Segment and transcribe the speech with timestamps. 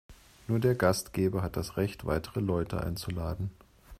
[0.47, 3.51] Nur der Gastgeber hat das Recht, weitere Leute einzuladen.